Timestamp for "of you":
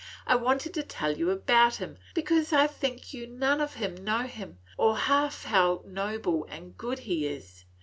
3.61-3.89